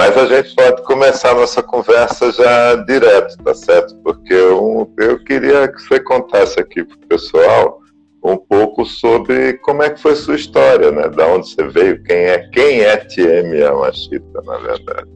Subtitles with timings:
[0.00, 3.94] Mas a gente pode começar a nossa conversa já direto, tá certo?
[3.96, 7.80] Porque eu, eu queria que você contasse aqui para o pessoal
[8.24, 11.06] um pouco sobre como é que foi sua história, né?
[11.10, 15.10] Da onde você veio, quem é quem é TM Yamashita, na verdade.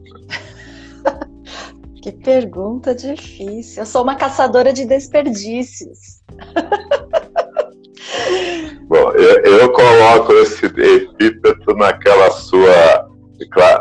[2.03, 3.81] que pergunta difícil.
[3.81, 6.21] Eu sou uma caçadora de desperdícios.
[8.87, 13.04] Bom, eu, eu coloco esse epíteto naquela sua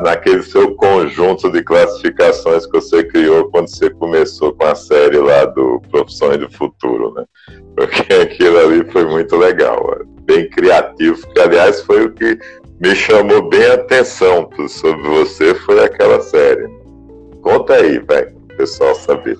[0.02, 5.44] naquele seu conjunto de classificações que você criou quando você começou com a série lá
[5.46, 7.24] do Profissões do Futuro, né?
[7.76, 12.38] Porque aquilo ali foi muito legal, bem criativo, que aliás foi o que
[12.80, 16.68] me chamou bem a atenção sobre você, foi aquela série.
[17.42, 19.38] Conta aí, vai, o pessoal saber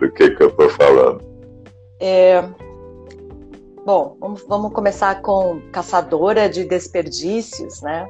[0.00, 1.20] do que, que eu tô falando.
[2.00, 2.42] É...
[3.84, 8.06] Bom, vamos, vamos começar com Caçadora de Desperdícios, né?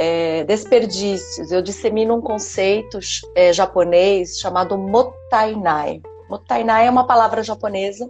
[0.00, 3.00] É, desperdícios, eu dissemino um conceito
[3.34, 6.00] é, japonês chamado motainai.
[6.30, 8.08] Motainai é uma palavra japonesa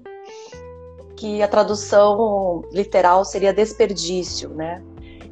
[1.16, 4.84] que a tradução literal seria desperdício, né?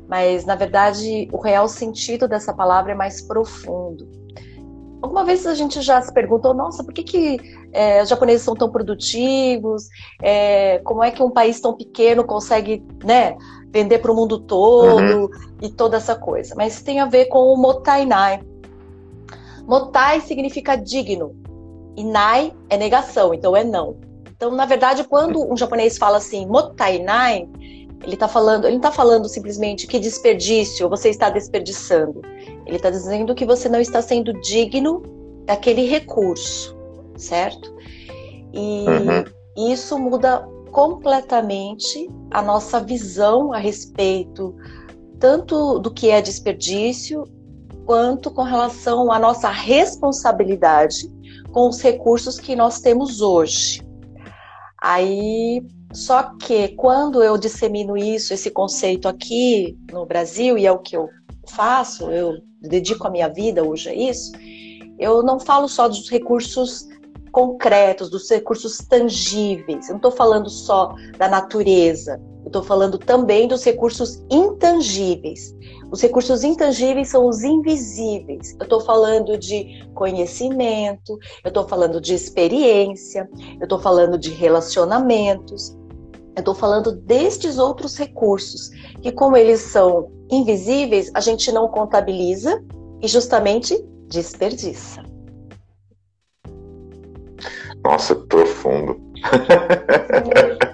[0.08, 4.08] Mas na verdade o real sentido dessa palavra é mais profundo.
[5.02, 7.36] Alguma vez a gente já se perguntou, nossa, por que, que
[7.70, 9.88] é, os japoneses são tão produtivos?
[10.22, 13.36] É, como é que um país tão pequeno consegue, né,
[13.76, 15.28] vender para o mundo todo uhum.
[15.60, 16.54] e toda essa coisa.
[16.56, 18.40] Mas tem a ver com o motainai.
[19.66, 21.36] Motai significa digno
[21.96, 23.96] e nai é negação, então é não.
[24.34, 27.48] Então, na verdade, quando um japonês fala assim, motainai,
[28.02, 32.22] ele está falando, ele não está falando simplesmente que desperdício você está desperdiçando.
[32.66, 35.02] Ele está dizendo que você não está sendo digno
[35.44, 36.76] daquele recurso,
[37.16, 37.74] certo?
[38.52, 39.70] E uhum.
[39.70, 40.46] isso muda
[40.76, 44.54] completamente a nossa visão a respeito
[45.18, 47.24] tanto do que é desperdício,
[47.86, 51.10] quanto com relação à nossa responsabilidade
[51.50, 53.82] com os recursos que nós temos hoje.
[54.82, 60.80] Aí, só que quando eu dissemino isso, esse conceito aqui no Brasil, e é o
[60.80, 61.08] que eu
[61.48, 64.30] faço, eu dedico a minha vida hoje a isso,
[64.98, 66.86] eu não falo só dos recursos
[67.36, 69.88] concretos, dos recursos tangíveis.
[69.88, 75.54] Eu não estou falando só da natureza, eu estou falando também dos recursos intangíveis.
[75.90, 78.56] Os recursos intangíveis são os invisíveis.
[78.58, 83.28] Eu estou falando de conhecimento, eu estou falando de experiência,
[83.60, 85.76] eu estou falando de relacionamentos,
[86.34, 88.70] eu estou falando destes outros recursos,
[89.02, 92.64] que, como eles são invisíveis, a gente não contabiliza
[93.02, 95.15] e justamente desperdiça.
[97.86, 99.00] Nossa, profundo.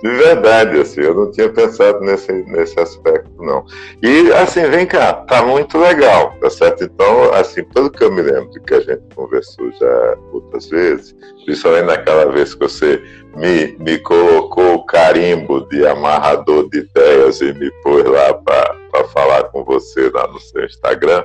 [0.00, 3.64] De verdade, assim, eu não tinha pensado nesse, nesse aspecto, não.
[4.00, 6.84] E, assim, vem cá, tá muito legal, tá certo?
[6.84, 11.16] Então, assim, pelo que eu me lembro de que a gente conversou já outras vezes,
[11.44, 13.02] principalmente naquela vez que você
[13.36, 19.44] me, me colocou o carimbo de amarrador de ideias e me pôs lá para falar
[19.44, 21.24] com você lá no seu Instagram,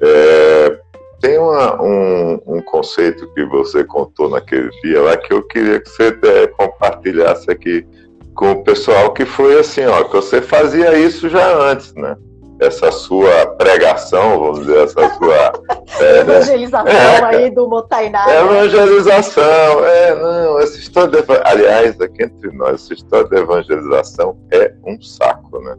[0.00, 0.75] é,
[1.20, 5.88] tem uma, um, um, conceito que você contou naquele dia lá que eu queria que
[5.88, 7.86] você é, compartilhasse aqui
[8.34, 12.16] com o pessoal, que foi assim, ó, que você fazia isso já antes, né?
[12.60, 15.52] Essa sua pregação, vamos dizer, essa sua
[16.00, 17.24] é, evangelização né?
[17.24, 18.26] aí do Motainá.
[18.26, 18.40] Né?
[18.40, 24.72] Evangelização, é, não, essa história de, aliás, aqui entre nós, essa história de evangelização é
[24.86, 25.76] um saco, né?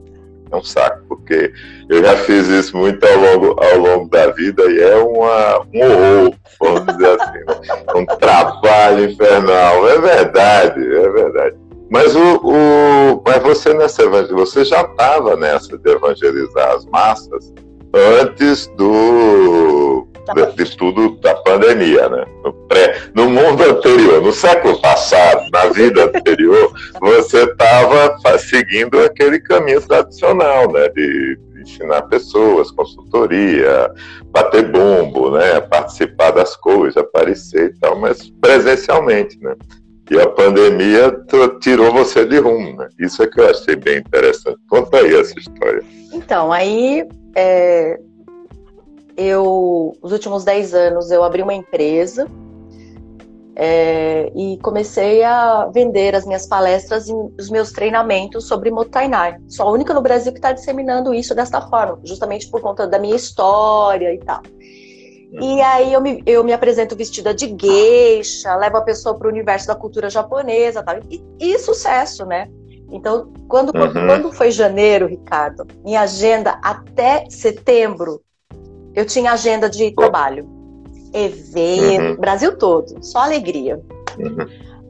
[0.51, 1.51] É um saco, porque
[1.89, 5.81] eu já fiz isso muito ao longo, ao longo da vida e é uma, um
[5.81, 7.83] horror, vamos dizer assim, né?
[7.95, 9.89] um trabalho infernal.
[9.89, 11.55] É verdade, é verdade.
[11.89, 17.53] Mas, o, o, mas você nessa você já estava nessa de evangelizar as massas
[17.93, 22.25] antes do de, de tudo da pandemia, né?
[22.43, 29.39] No, pré, no mundo anterior, no século passado, na vida anterior, você estava seguindo aquele
[29.39, 30.89] caminho tradicional, né?
[30.89, 33.91] De, de ensinar pessoas, consultoria,
[34.25, 35.59] bater bumbo, né?
[35.61, 39.55] Participar das coisas, aparecer e tal, mas presencialmente, né?
[40.09, 41.13] E a pandemia
[41.59, 42.87] tirou você de rumo, né?
[42.97, 44.57] Isso é que eu achei bem interessante.
[44.69, 45.83] Conta aí essa história.
[46.13, 47.99] Então, aí é,
[49.17, 52.27] eu, nos últimos 10 anos, eu abri uma empresa
[53.55, 59.39] é, e comecei a vender as minhas palestras e os meus treinamentos sobre Motainai.
[59.47, 62.99] Sou a única no Brasil que está disseminando isso desta forma, justamente por conta da
[62.99, 64.43] minha história e tal.
[65.41, 69.31] E aí eu me, eu me apresento vestida de geisha, levo a pessoa para o
[69.31, 72.47] universo da cultura japonesa tal, e, e sucesso, né?
[72.91, 73.91] Então, quando, uhum.
[73.91, 78.21] quando foi janeiro, Ricardo, minha agenda até setembro
[78.97, 80.49] Eu tinha agenda de trabalho.
[81.13, 82.15] Evento, uhum.
[82.15, 83.79] Brasil todo, só alegria.
[84.17, 84.47] Uhum.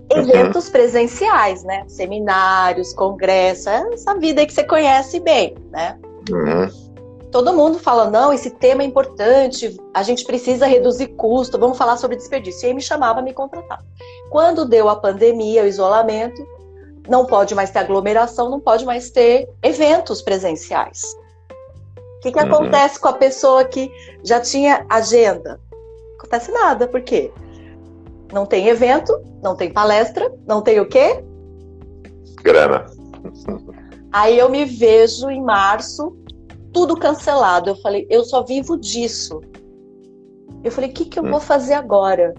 [0.09, 0.71] Eventos uhum.
[0.71, 1.83] presenciais, né?
[1.89, 5.99] Seminários, congressos, essa vida aí que você conhece bem, né?
[6.31, 6.69] Uhum.
[7.33, 11.97] Todo mundo fala, não, esse tema é importante, a gente precisa reduzir custo, vamos falar
[11.97, 12.65] sobre desperdício.
[12.65, 13.83] E aí me chamava, me contratava.
[14.29, 16.41] Quando deu a pandemia, o isolamento,
[17.09, 21.01] não pode mais ter aglomeração, não pode mais ter eventos presenciais.
[22.27, 22.55] O que, que uhum.
[22.55, 23.89] acontece com a pessoa que
[24.21, 25.61] já tinha agenda?
[25.71, 27.31] Não acontece nada, por quê?
[28.33, 31.23] Não tem evento, não tem palestra, não tem o quê?
[32.43, 32.85] Grana.
[34.11, 36.17] Aí eu me vejo em março,
[36.73, 37.69] tudo cancelado.
[37.69, 39.39] Eu falei, eu só vivo disso.
[40.63, 41.31] Eu falei, o que, que eu hum.
[41.31, 42.33] vou fazer agora?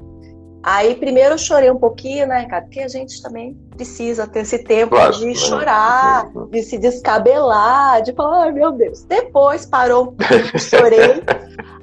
[0.62, 2.62] Aí primeiro eu chorei um pouquinho, né, cara?
[2.62, 5.34] Porque a gente também precisa ter esse tempo claro, de né?
[5.34, 9.04] chorar, de se descabelar, de falar, ai meu Deus.
[9.04, 10.14] Depois parou
[10.58, 11.22] chorei.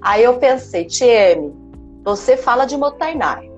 [0.01, 1.56] Aí eu pensei, Tieme,
[2.03, 3.50] você fala de Motainai.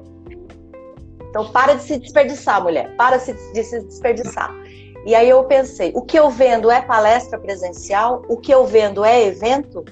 [1.29, 2.95] Então para de se desperdiçar, mulher.
[2.95, 4.55] Para de se desperdiçar.
[5.03, 8.21] E aí eu pensei, o que eu vendo é palestra presencial?
[8.29, 9.83] O que eu vendo é evento?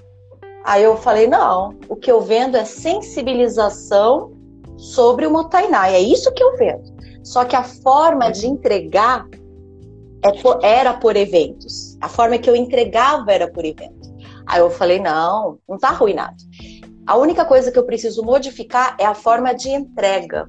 [0.64, 4.34] Aí eu falei, não, o que eu vendo é sensibilização
[4.78, 5.96] sobre o Motainai.
[5.96, 6.96] É isso que eu vendo.
[7.26, 9.28] Só que a forma de entregar
[10.24, 10.32] é
[10.62, 11.98] era por eventos.
[12.00, 14.16] A forma que eu entregava era por evento.
[14.46, 16.36] Aí eu falei, não, não tá arruinado.
[17.08, 20.48] A única coisa que eu preciso modificar é a forma de entrega.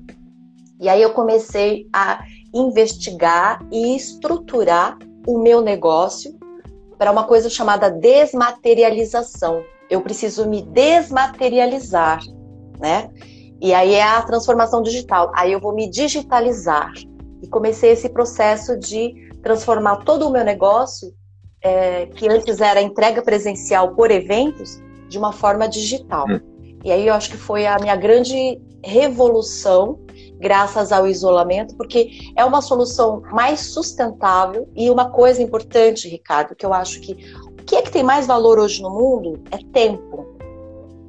[0.78, 2.22] E aí eu comecei a
[2.54, 6.38] investigar e estruturar o meu negócio
[6.98, 9.62] para uma coisa chamada desmaterialização.
[9.88, 12.20] Eu preciso me desmaterializar,
[12.78, 13.10] né?
[13.60, 15.32] E aí é a transformação digital.
[15.34, 16.92] Aí eu vou me digitalizar.
[17.42, 21.12] E comecei esse processo de transformar todo o meu negócio,
[21.62, 26.26] é, que antes era entrega presencial por eventos, de uma forma digital.
[26.28, 26.40] Hum.
[26.84, 29.98] E aí eu acho que foi a minha grande revolução
[30.38, 36.64] graças ao isolamento, porque é uma solução mais sustentável e uma coisa importante, Ricardo, que
[36.64, 37.12] eu acho que
[37.58, 40.26] o que é que tem mais valor hoje no mundo é tempo.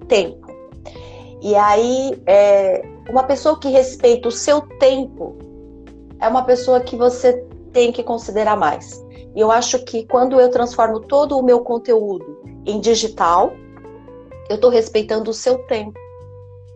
[0.08, 0.47] Tempo.
[1.42, 5.38] E aí, é, uma pessoa que respeita o seu tempo
[6.20, 9.06] é uma pessoa que você tem que considerar mais.
[9.36, 13.54] E eu acho que quando eu transformo todo o meu conteúdo em digital,
[14.50, 16.00] eu estou respeitando o seu tempo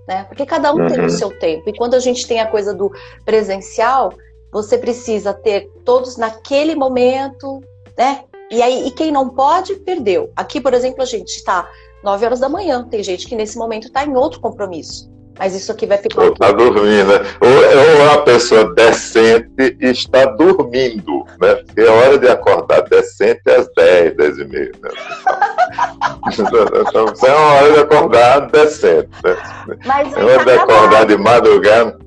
[0.08, 0.26] né?
[0.26, 0.88] Porque cada um uhum.
[0.88, 1.10] tem o uhum.
[1.10, 1.70] seu tempo.
[1.70, 2.92] E quando a gente tem a coisa do
[3.26, 4.14] presencial,
[4.52, 7.62] você precisa ter todos naquele momento,
[7.98, 8.26] né?
[8.50, 10.30] E aí, e quem não pode, perdeu.
[10.36, 11.70] Aqui, por exemplo, a gente está
[12.04, 12.88] 9 horas da manhã.
[12.90, 15.12] Tem gente que nesse momento está em outro compromisso.
[15.40, 16.22] Mas isso aqui vai ficar.
[16.22, 17.20] Ou está dormindo, né?
[17.40, 21.56] Ou, ou a pessoa decente está dormindo, né?
[21.56, 24.72] Porque a hora de acordar decente é às 10, 10 e meia.
[24.82, 24.90] Né?
[26.32, 29.10] Então, é uma hora de acordar decente.
[29.24, 29.38] Né?
[29.86, 31.98] Mas é hora de acordar de madrugada.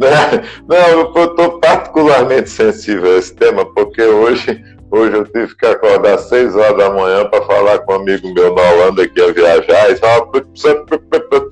[0.66, 6.14] Não, eu estou particularmente sensível a esse tema, porque hoje Hoje eu tive que acordar
[6.14, 9.32] às 6 horas da manhã para falar com um amigo meu na Holanda que ia
[9.32, 9.90] viajar.
[9.90, 10.30] E falava,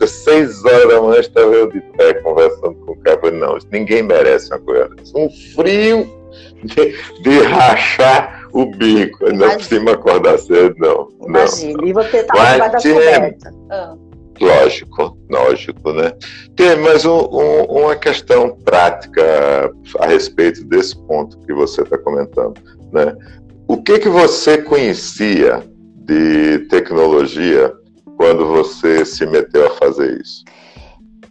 [0.06, 3.20] 6 horas da manhã estava eu de pé conversando com o cara.
[3.20, 4.90] Falei, não, ninguém merece uma coisa.
[5.14, 6.19] Um frio
[6.64, 9.32] de, de rachar o bico.
[9.32, 11.08] Não é cima acordar cedo, não.
[11.26, 11.86] Imagina.
[11.86, 13.55] E você estava debaixo da coberta.
[13.70, 13.94] Ah.
[14.41, 16.13] Lógico, lógico, né?
[16.55, 22.55] Tem mais um, um, uma questão prática a respeito desse ponto que você está comentando.
[22.93, 23.15] Né?
[23.67, 25.63] O que, que você conhecia
[25.97, 27.73] de tecnologia
[28.17, 30.45] quando você se meteu a fazer isso?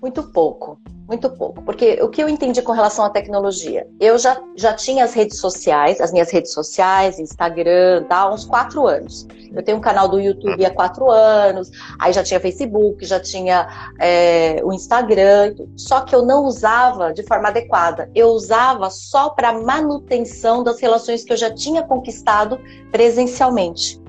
[0.01, 1.61] Muito pouco, muito pouco.
[1.63, 3.87] Porque o que eu entendi com relação à tecnologia?
[3.99, 8.85] Eu já, já tinha as redes sociais, as minhas redes sociais, Instagram, há uns quatro
[8.85, 9.27] anos.
[9.53, 13.93] Eu tenho um canal do YouTube há quatro anos, aí já tinha Facebook, já tinha
[13.99, 18.11] é, o Instagram, só que eu não usava de forma adequada.
[18.13, 22.59] Eu usava só para manutenção das relações que eu já tinha conquistado
[22.91, 23.99] presencialmente.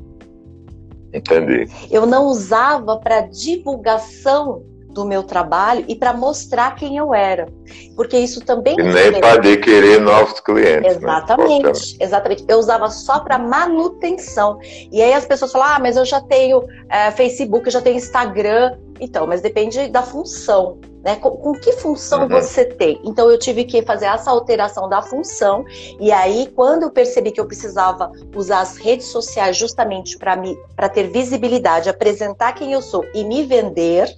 [1.12, 1.66] Entendi.
[1.90, 7.46] Eu não usava para divulgação do meu trabalho e para mostrar quem eu era.
[7.94, 8.74] Porque isso também.
[8.78, 10.82] E nem para adquirir novos clientes.
[10.82, 10.88] Né?
[10.88, 12.04] Exatamente, né?
[12.04, 12.44] exatamente.
[12.48, 14.58] Eu usava só para manutenção.
[14.90, 17.96] E aí as pessoas falam: ah, mas eu já tenho é, Facebook, eu já tenho
[17.96, 18.76] Instagram.
[19.00, 20.78] Então, mas depende da função.
[21.04, 21.14] Né?
[21.16, 22.28] Com, com que função uhum.
[22.28, 23.00] você tem?
[23.04, 25.64] Então eu tive que fazer essa alteração da função.
[26.00, 31.04] E aí, quando eu percebi que eu precisava usar as redes sociais justamente para ter
[31.08, 34.12] visibilidade, apresentar quem eu sou e me vender,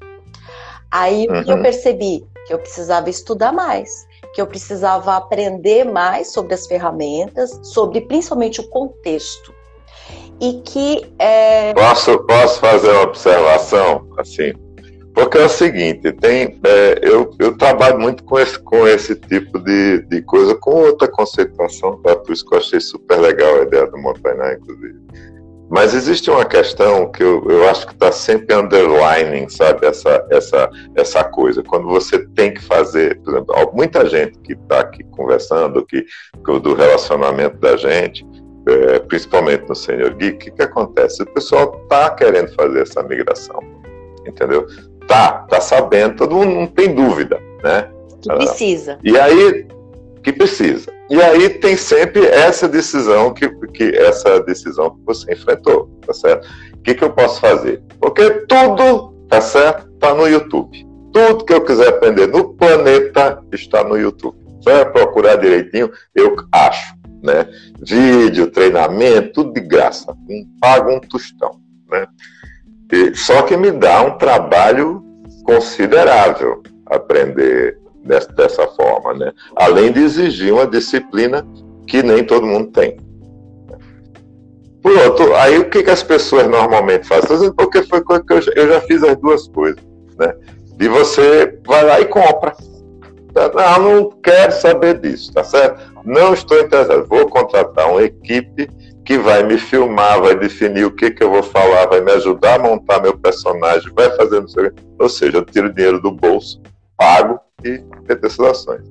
[0.90, 1.44] Aí uhum.
[1.47, 7.61] eu percebi que eu precisava estudar mais, que eu precisava aprender mais sobre as ferramentas,
[7.62, 9.54] sobre principalmente o contexto.
[10.40, 11.73] e que é...
[11.75, 14.52] posso posso fazer uma observação assim
[15.14, 19.59] porque é o seguinte tem é, eu, eu trabalho muito com esse com esse tipo
[19.59, 22.16] de, de coisa com outra conceituação tá?
[22.16, 24.99] por isso que eu achei super legal a ideia do Montanha inclusive
[25.71, 30.69] mas existe uma questão que eu, eu acho que está sempre underlining, sabe, essa, essa,
[30.97, 31.62] essa coisa.
[31.62, 36.05] Quando você tem que fazer, por exemplo, muita gente que está aqui conversando que,
[36.45, 38.27] do relacionamento da gente,
[38.69, 41.23] é, principalmente no Senior Geek, o que, que acontece?
[41.23, 43.61] O pessoal está querendo fazer essa migração,
[44.27, 44.67] entendeu?
[45.07, 47.89] Tá, tá sabendo, todo mundo não tem dúvida, né?
[48.21, 48.99] Que precisa.
[49.05, 49.67] E aí,
[50.23, 50.93] que precisa.
[51.09, 56.47] E aí tem sempre essa decisão que, que essa decisão que você enfrentou, tá certo?
[56.75, 57.83] O que, que eu posso fazer?
[58.00, 59.91] Porque tudo, tá certo?
[59.99, 60.87] Tá no YouTube.
[61.12, 64.39] Tudo que eu quiser aprender no planeta está no YouTube.
[64.61, 67.49] Só procurar direitinho, eu acho, né?
[67.83, 70.15] Vídeo, treinamento, tudo de graça.
[70.29, 71.61] Não pago um tostão,
[71.91, 72.07] né?
[72.93, 75.03] E, só que me dá um trabalho
[75.45, 79.33] considerável aprender dessa, dessa forma, né?
[79.57, 81.47] Além de exigir uma disciplina
[81.87, 82.97] que nem todo mundo tem.
[84.83, 87.52] Por outro, aí o que, que as pessoas normalmente fazem?
[87.52, 89.83] Porque foi coisa que eu, eu já fiz as duas coisas,
[90.19, 90.35] né?
[90.80, 92.54] E você vai lá e compra.
[93.35, 95.92] Não, não quero saber disso, tá certo?
[96.04, 97.07] Não estou interessado.
[97.07, 98.69] Vou contratar uma equipe
[99.04, 102.54] que vai me filmar, vai definir o que, que eu vou falar, vai me ajudar
[102.54, 106.61] a montar meu personagem, vai fazer não sei Ou seja, eu tiro dinheiro do bolso,
[107.00, 108.83] pago e ter essas ações.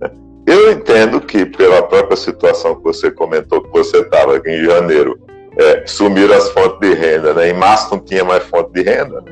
[0.00, 0.08] Né?
[0.46, 5.18] Eu entendo que, pela própria situação que você comentou, que você estava aqui em janeiro,
[5.58, 7.50] é, sumiram as fontes de renda, né?
[7.50, 9.24] em março não tinha mais fonte de renda.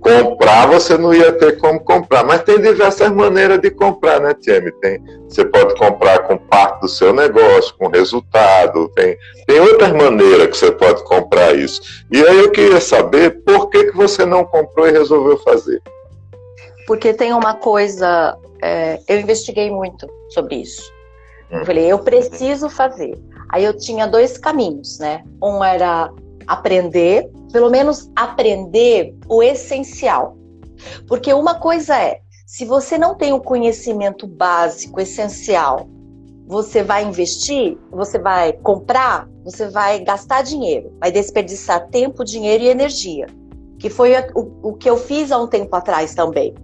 [0.00, 4.70] Comprar você não ia ter como comprar, mas tem diversas maneiras de comprar, né, Tieme?
[4.80, 10.46] Tem, você pode comprar com parte do seu negócio, com resultado, tem, tem outras maneiras
[10.46, 11.80] que você pode comprar isso.
[12.12, 15.82] E aí eu queria saber por que, que você não comprou e resolveu fazer
[16.88, 20.82] porque tem uma coisa, é, eu investiguei muito sobre isso.
[21.50, 23.12] Eu falei, eu preciso fazer.
[23.50, 25.22] Aí eu tinha dois caminhos, né?
[25.42, 26.10] Um era
[26.46, 30.34] aprender, pelo menos aprender o essencial.
[31.06, 35.86] Porque uma coisa é, se você não tem o conhecimento básico, essencial,
[36.46, 42.68] você vai investir, você vai comprar, você vai gastar dinheiro, vai desperdiçar tempo, dinheiro e
[42.68, 43.26] energia.
[43.78, 46.54] Que foi o, o que eu fiz há um tempo atrás também.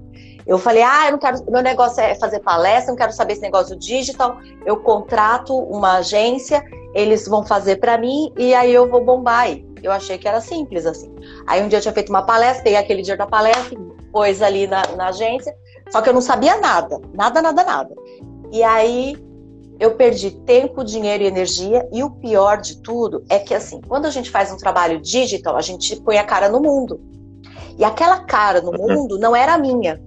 [0.46, 3.42] Eu falei, ah, eu não quero, meu negócio é fazer palestra, não quero saber esse
[3.42, 4.38] negócio digital.
[4.66, 6.62] Eu contrato uma agência,
[6.94, 9.66] eles vão fazer para mim e aí eu vou bombar aí.
[9.82, 11.14] Eu achei que era simples assim.
[11.46, 13.78] Aí um dia eu tinha feito uma palestra, peguei aquele dia da palestra,
[14.12, 15.54] pôs ali na, na agência,
[15.90, 17.94] só que eu não sabia nada, nada, nada, nada.
[18.52, 19.16] E aí
[19.78, 21.88] eu perdi tempo, dinheiro e energia.
[21.92, 25.56] E o pior de tudo é que, assim, quando a gente faz um trabalho digital,
[25.56, 27.00] a gente põe a cara no mundo.
[27.76, 28.94] E aquela cara no uhum.
[28.94, 30.00] mundo não era minha.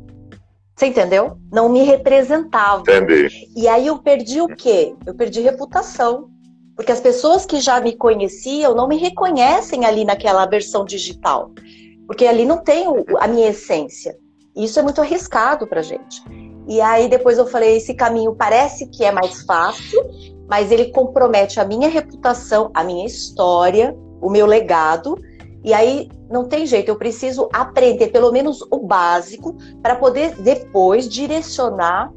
[0.78, 1.40] Você entendeu?
[1.52, 2.82] Não me representava.
[2.82, 3.50] Entendi.
[3.56, 4.96] E aí eu perdi o quê?
[5.08, 6.30] Eu perdi reputação.
[6.76, 11.50] Porque as pessoas que já me conheciam não me reconhecem ali naquela versão digital.
[12.06, 12.86] Porque ali não tem
[13.20, 14.16] a minha essência.
[14.56, 16.22] E isso é muito arriscado pra gente.
[16.68, 20.00] E aí depois eu falei, esse caminho parece que é mais fácil,
[20.48, 25.18] mas ele compromete a minha reputação, a minha história, o meu legado.
[25.64, 31.08] E aí não tem jeito, eu preciso aprender pelo menos o básico para poder depois
[31.08, 32.12] direcionar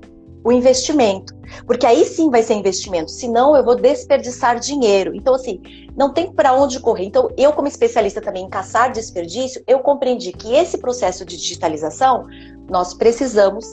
[0.45, 1.35] o investimento.
[1.67, 5.15] Porque aí sim vai ser investimento, senão eu vou desperdiçar dinheiro.
[5.15, 5.61] Então, assim,
[5.97, 7.05] não tem para onde correr.
[7.05, 12.27] Então, eu, como especialista também em caçar desperdício, eu compreendi que esse processo de digitalização,
[12.69, 13.67] nós precisamos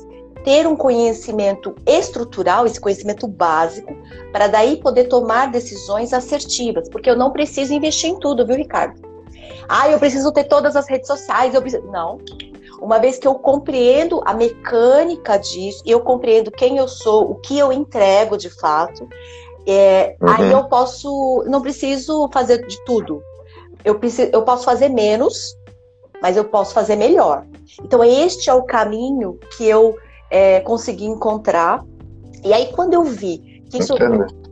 [0.43, 3.95] ter um conhecimento estrutural, esse conhecimento básico,
[4.31, 6.89] para daí poder tomar decisões assertivas.
[6.89, 9.06] Porque eu não preciso investir em tudo, viu, Ricardo?
[9.67, 11.53] Ah, eu preciso ter todas as redes sociais.
[11.53, 11.85] Eu preciso...
[11.87, 12.19] Não.
[12.79, 17.57] Uma vez que eu compreendo a mecânica disso, eu compreendo quem eu sou, o que
[17.57, 19.07] eu entrego de fato,
[19.65, 20.29] é, uhum.
[20.29, 21.43] aí eu posso.
[21.47, 23.21] Não preciso fazer de tudo.
[23.83, 25.57] Eu, preciso, eu posso fazer menos,
[26.21, 27.45] mas eu posso fazer melhor.
[27.83, 29.97] Então, este é o caminho que eu
[30.29, 31.83] é, consegui encontrar.
[32.43, 33.95] E aí, quando eu vi que isso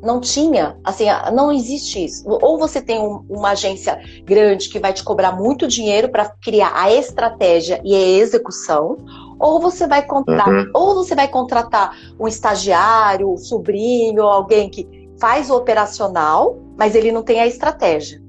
[0.05, 2.23] não tinha, assim, não existe isso.
[2.27, 6.71] Ou você tem um, uma agência grande que vai te cobrar muito dinheiro para criar
[6.73, 8.97] a estratégia e a execução,
[9.39, 10.71] ou você vai contratar, uhum.
[10.73, 17.11] ou você vai contratar um estagiário, um sobrinho, alguém que faz o operacional, mas ele
[17.11, 18.21] não tem a estratégia.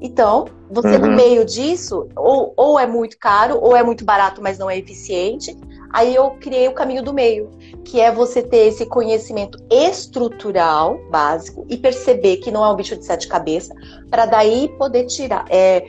[0.00, 1.06] Então, você uhum.
[1.06, 4.76] no meio disso, ou, ou é muito caro, ou é muito barato, mas não é
[4.76, 5.56] eficiente.
[5.94, 7.52] Aí eu criei o caminho do meio,
[7.84, 12.96] que é você ter esse conhecimento estrutural básico e perceber que não é um bicho
[12.96, 13.72] de sete cabeças,
[14.10, 15.86] para daí poder tirar, é,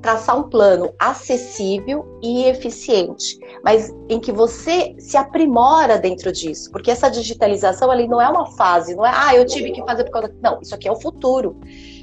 [0.00, 6.90] traçar um plano acessível e eficiente, mas em que você se aprimora dentro disso, porque
[6.90, 10.12] essa digitalização ali não é uma fase, não é, ah, eu tive que fazer por
[10.12, 10.34] causa.
[10.40, 11.60] Não, isso aqui é o futuro.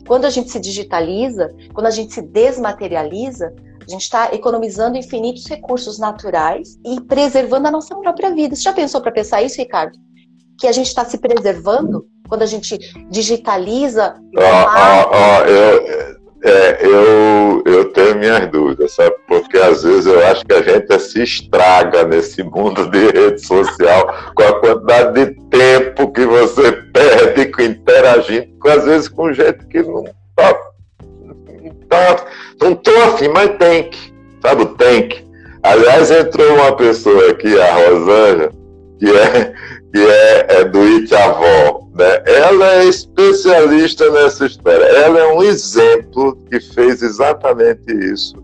[0.08, 3.52] Quando a gente se digitaliza, quando a gente se desmaterializa,
[3.92, 8.56] a gente está economizando infinitos recursos naturais e preservando a nossa própria vida.
[8.56, 9.98] Você já pensou para pensar isso, Ricardo?
[10.58, 12.78] Que a gente está se preservando quando a gente
[13.10, 14.16] digitaliza?
[14.38, 19.14] Ah, ah, ah, eu, é, eu, eu tenho minhas dúvidas, sabe?
[19.28, 24.34] Porque às vezes eu acho que a gente se estraga nesse mundo de rede social
[24.34, 30.06] com a quantidade de tempo que você perde interagindo, às vezes com gente que não
[30.06, 30.71] está
[31.92, 32.26] tá,
[32.62, 32.92] não tô
[33.34, 35.32] mas tem que, sabe, tem que.
[35.64, 38.52] Aliás, entrou uma pessoa aqui, a Rosângela,
[38.98, 39.54] que é,
[39.94, 42.24] que é, é do It Avó, né?
[42.26, 44.84] Ela é especialista nessa história.
[44.84, 48.36] Ela é um exemplo que fez exatamente isso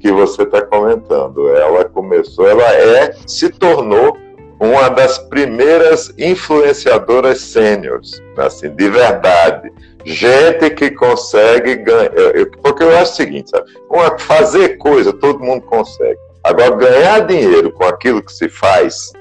[0.00, 1.50] que você está comentando.
[1.50, 4.16] Ela começou, ela é, se tornou
[4.58, 9.70] uma das primeiras influenciadoras sêniores, assim, de verdade
[10.04, 12.10] gente que consegue ganhar.
[12.62, 13.70] Porque eu acho o seguinte, sabe?
[14.18, 16.18] fazer coisa todo mundo consegue.
[16.44, 19.12] Agora, ganhar dinheiro com aquilo que se faz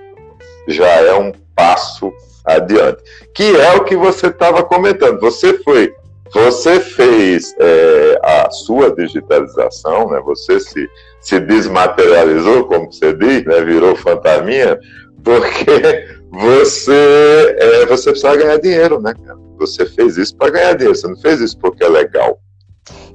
[0.68, 2.12] já é um passo
[2.46, 3.02] adiante.
[3.34, 5.20] Que é o que você estava comentando.
[5.20, 5.94] Você foi,
[6.34, 10.20] você fez é, a sua digitalização, né?
[10.26, 13.62] Você se, se desmaterializou, como você diz, né?
[13.62, 14.80] Virou fantasminha,
[15.24, 19.38] porque você, é, você precisa ganhar dinheiro, né, cara?
[19.58, 22.40] Você fez isso para ganhar dinheiro, você não fez isso porque é legal.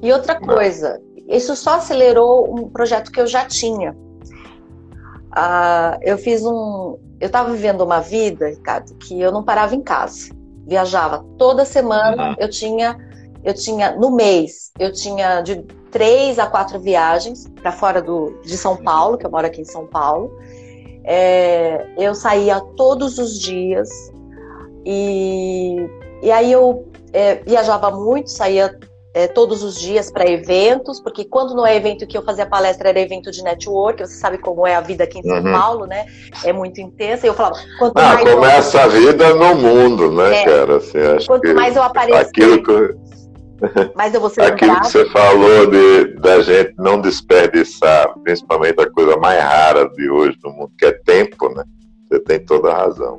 [0.01, 3.95] E outra coisa, isso só acelerou um projeto que eu já tinha.
[5.31, 6.97] Ah, eu fiz um.
[7.19, 10.31] Eu estava vivendo uma vida, Ricardo, que eu não parava em casa.
[10.65, 12.35] Viajava toda semana, uhum.
[12.39, 12.97] eu tinha.
[13.43, 18.57] Eu tinha, no mês, eu tinha de três a quatro viagens para fora do, de
[18.57, 20.37] São Paulo, que eu moro aqui em São Paulo.
[21.07, 23.89] É, eu saía todos os dias
[24.85, 25.87] e
[26.21, 28.75] e aí eu é, viajava muito, saía
[29.13, 32.89] é, todos os dias para eventos, porque quando não é evento que eu fazia palestra,
[32.89, 35.51] era evento de network, você sabe como é a vida aqui em São uhum.
[35.51, 36.05] Paulo, né?
[36.43, 37.25] É muito intensa.
[37.25, 38.31] E eu falava, quanto ah, mais.
[38.31, 38.81] Começa eu...
[38.81, 40.77] a vida no mundo, né, é, cara?
[40.77, 42.19] Assim, quanto mais eu apareço.
[42.19, 43.06] Aquilo que...
[43.95, 48.89] Mas eu vou ser Aquilo que você falou de, da gente não desperdiçar, principalmente a
[48.89, 51.63] coisa mais rara de hoje no mundo, que é tempo, né?
[52.07, 53.17] Você tem toda a razão.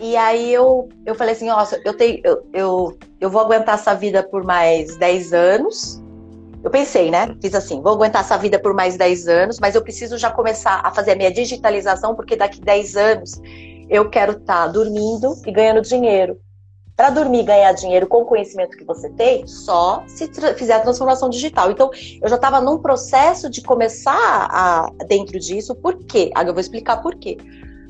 [0.00, 3.94] E aí eu, eu falei assim, nossa, eu, tenho, eu, eu, eu vou aguentar essa
[3.94, 6.02] vida por mais 10 anos.
[6.62, 7.34] Eu pensei, né?
[7.40, 10.80] Fiz assim, vou aguentar essa vida por mais 10 anos, mas eu preciso já começar
[10.82, 13.40] a fazer a minha digitalização, porque daqui 10 anos
[13.88, 16.38] eu quero estar tá dormindo e ganhando dinheiro.
[16.96, 20.80] Para dormir e ganhar dinheiro com o conhecimento que você tem, só se fizer a
[20.80, 21.70] transformação digital.
[21.70, 21.90] Então,
[22.22, 25.74] eu já estava num processo de começar a, dentro disso.
[25.74, 26.30] Por quê?
[26.34, 27.36] Agora eu vou explicar por quê.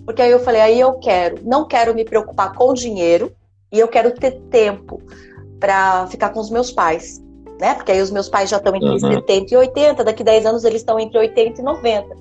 [0.07, 3.33] Porque aí eu falei, aí eu quero, não quero me preocupar com dinheiro
[3.71, 5.03] e eu quero ter tempo
[5.59, 7.23] para ficar com os meus pais,
[7.59, 7.75] né?
[7.75, 8.99] Porque aí os meus pais já estão entre uhum.
[8.99, 12.17] 70 e 80, daqui 10 anos eles estão entre 80 e 90.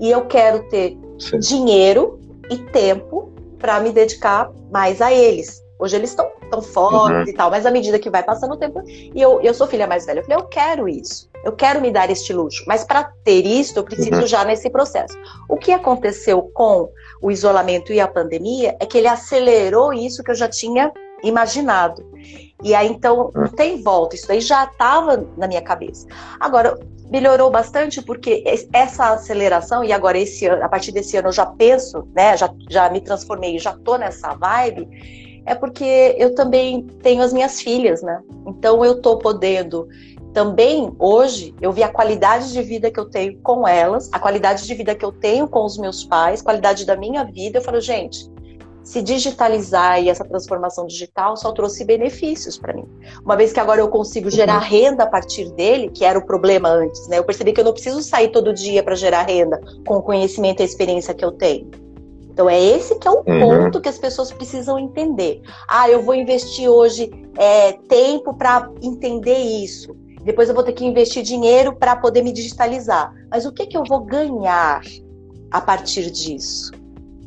[0.00, 1.38] E eu quero ter Sim.
[1.38, 2.18] dinheiro
[2.50, 5.62] e tempo para me dedicar mais a eles.
[5.78, 7.28] Hoje eles estão tão fortes uhum.
[7.28, 9.86] e tal, mas à medida que vai passando o tempo, e eu, eu sou filha
[9.86, 13.04] mais velha, eu falei, eu quero isso, eu quero me dar este luxo, mas para
[13.24, 14.26] ter isso, eu preciso uhum.
[14.26, 15.16] já nesse processo.
[15.48, 16.90] O que aconteceu com
[17.22, 22.04] o isolamento e a pandemia é que ele acelerou isso que eu já tinha imaginado.
[22.62, 26.06] E aí, então, não tem volta, isso aí já estava na minha cabeça.
[26.40, 26.76] Agora,
[27.10, 31.46] melhorou bastante porque essa aceleração, e agora esse ano, a partir desse ano eu já
[31.46, 34.88] penso, né, já, já me transformei, já tô nessa vibe,
[35.48, 38.20] é porque eu também tenho as minhas filhas, né?
[38.46, 39.88] Então eu tô podendo
[40.32, 44.66] também hoje eu vi a qualidade de vida que eu tenho com elas, a qualidade
[44.66, 47.58] de vida que eu tenho com os meus pais, qualidade da minha vida.
[47.58, 48.30] Eu falo, gente,
[48.84, 52.86] se digitalizar e essa transformação digital só trouxe benefícios para mim.
[53.24, 54.68] Uma vez que agora eu consigo gerar uhum.
[54.68, 57.18] renda a partir dele, que era o problema antes, né?
[57.18, 60.60] Eu percebi que eu não preciso sair todo dia para gerar renda com o conhecimento
[60.60, 61.70] e a experiência que eu tenho.
[62.38, 63.40] Então é esse que é o uhum.
[63.40, 65.42] ponto que as pessoas precisam entender.
[65.68, 69.92] Ah, eu vou investir hoje é, tempo para entender isso.
[70.22, 73.12] Depois eu vou ter que investir dinheiro para poder me digitalizar.
[73.28, 74.82] Mas o que, que eu vou ganhar
[75.50, 76.70] a partir disso?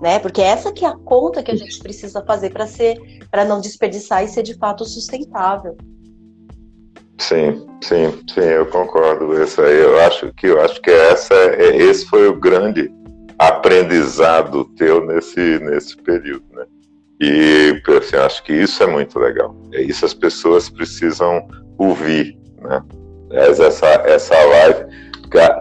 [0.02, 0.18] Né?
[0.18, 2.98] Porque essa que é a conta que a gente precisa fazer para ser,
[3.30, 5.76] para não desperdiçar e ser de fato sustentável.
[7.20, 9.44] Sim, sim, sim, eu concordo.
[9.44, 12.90] Isso aí, eu acho que eu acho que essa, é, esse foi o grande
[13.42, 16.66] aprendizado teu nesse nesse período, né?
[17.20, 19.56] E assim, acho que isso é muito legal.
[19.74, 22.84] É isso as pessoas precisam ouvir, né?
[23.32, 24.86] Essa essa live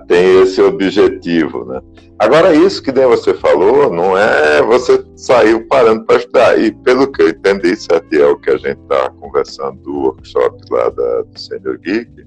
[0.08, 1.80] tem esse objetivo, né?
[2.18, 6.60] Agora, isso que você falou, não é você saiu parando para estudar.
[6.60, 10.58] E pelo que eu entendi, certo, é o que a gente está conversando do workshop
[10.70, 12.26] lá da, do Senior Geek,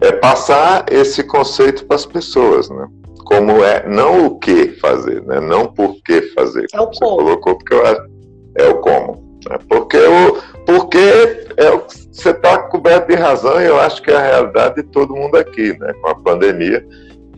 [0.00, 2.88] é passar esse conceito para as pessoas, né?
[3.24, 5.40] Como é, não o que fazer, né?
[5.40, 6.66] Não por que fazer.
[6.72, 7.16] É o você como.
[7.16, 7.86] colocou, porque eu,
[8.56, 9.38] é o como.
[9.48, 9.58] Né?
[9.68, 10.98] Porque, o, porque
[11.56, 11.70] é,
[12.10, 15.36] você está coberto de razão e eu acho que é a realidade de todo mundo
[15.36, 15.92] aqui, né?
[16.00, 16.84] Com a pandemia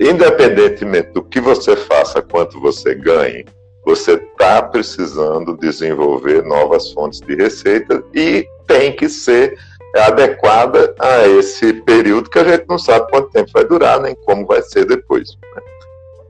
[0.01, 3.45] independentemente do que você faça, quanto você ganhe,
[3.85, 9.57] você está precisando desenvolver novas fontes de receita e tem que ser
[9.97, 14.47] adequada a esse período que a gente não sabe quanto tempo vai durar, nem como
[14.47, 15.37] vai ser depois.
[15.55, 15.63] Né?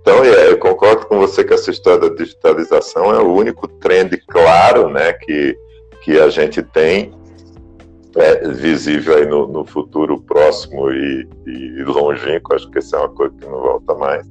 [0.03, 4.17] Então, é, eu concordo com você que essa história da digitalização é o único trend
[4.27, 5.57] claro né, que,
[6.03, 7.15] que a gente tem
[8.17, 13.09] é, visível aí no, no, futuro próximo e, e, longínquo, acho que essa é uma
[13.11, 14.27] coisa que não volta mais.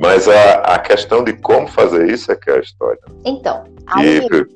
[0.00, 3.00] Mas a, a questão de como fazer isso é que é a história.
[3.24, 4.46] Então, aí, e,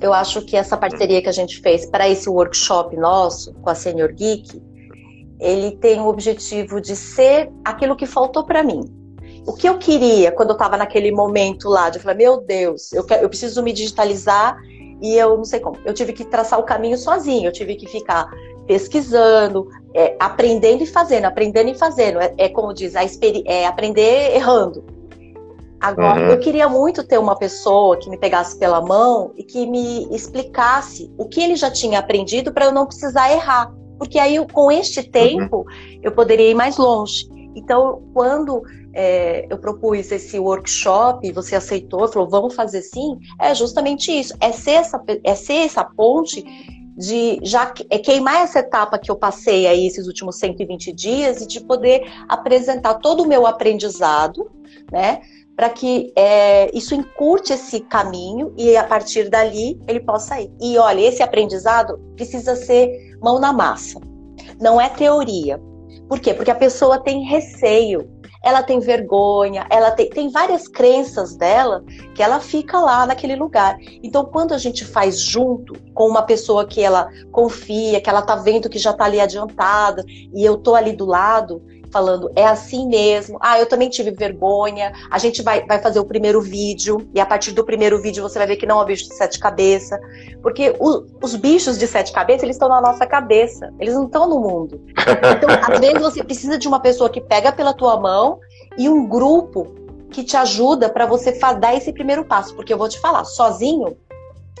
[0.00, 3.74] eu acho que essa parceria que a gente fez para esse workshop nosso com a
[3.74, 4.62] Senior Geek,
[5.38, 9.03] ele tem o objetivo de ser aquilo que faltou para mim.
[9.46, 13.04] O que eu queria quando eu estava naquele momento lá, de falar, meu Deus, eu,
[13.04, 14.56] quero, eu preciso me digitalizar
[15.00, 15.76] e eu não sei como.
[15.84, 18.26] Eu tive que traçar o caminho sozinho, eu tive que ficar
[18.66, 22.20] pesquisando, é, aprendendo e fazendo, aprendendo e fazendo.
[22.20, 23.02] É, é como diz, a
[23.44, 24.84] é aprender errando.
[25.78, 26.30] Agora, uhum.
[26.30, 31.12] eu queria muito ter uma pessoa que me pegasse pela mão e que me explicasse
[31.18, 33.70] o que ele já tinha aprendido para eu não precisar errar.
[33.98, 35.10] Porque aí, com este uhum.
[35.10, 36.00] tempo, uhum.
[36.02, 37.28] eu poderia ir mais longe.
[37.54, 38.62] Então, quando
[38.92, 44.52] é, eu propus esse workshop, você aceitou, falou, vamos fazer sim, é justamente isso, é
[44.52, 46.44] ser essa, é ser essa ponte
[46.96, 51.46] de já é queimar essa etapa que eu passei aí esses últimos 120 dias e
[51.46, 54.50] de poder apresentar todo o meu aprendizado,
[54.92, 55.20] né?
[55.56, 60.52] Para que é, isso encurte esse caminho e a partir dali ele possa ir.
[60.60, 64.00] E olha, esse aprendizado precisa ser mão na massa,
[64.60, 65.60] não é teoria.
[66.14, 66.32] Por quê?
[66.32, 68.08] Porque a pessoa tem receio,
[68.40, 71.82] ela tem vergonha, ela tem, tem várias crenças dela
[72.14, 73.76] que ela fica lá naquele lugar.
[74.00, 78.36] Então, quando a gente faz junto com uma pessoa que ela confia, que ela tá
[78.36, 81.60] vendo que já tá ali adiantada e eu tô ali do lado,
[81.94, 83.38] falando, é assim mesmo.
[83.40, 84.92] Ah, eu também tive vergonha.
[85.08, 88.36] A gente vai, vai fazer o primeiro vídeo, e a partir do primeiro vídeo você
[88.36, 90.00] vai ver que não é um bicho de sete cabeças.
[90.42, 94.28] Porque o, os bichos de sete cabeças, eles estão na nossa cabeça, eles não estão
[94.28, 94.80] no mundo.
[95.36, 98.40] Então, às vezes você precisa de uma pessoa que pega pela tua mão
[98.76, 99.72] e um grupo
[100.10, 102.56] que te ajuda para você dar esse primeiro passo.
[102.56, 103.96] Porque eu vou te falar, sozinho